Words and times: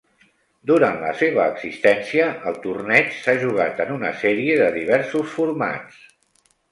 Durant 0.69 0.95
la 1.01 1.09
seva 1.17 1.43
existència, 1.49 2.29
el 2.51 2.57
torneig 2.63 3.11
s'ha 3.17 3.35
jugat 3.43 3.83
en 3.85 3.91
una 3.97 4.13
sèrie 4.23 4.57
de 4.63 4.71
diversos 4.79 5.29
formats. 5.35 6.01